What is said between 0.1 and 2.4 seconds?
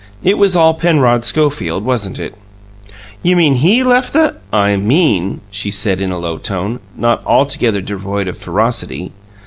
It was all Penrod Schofield, wasn't it?"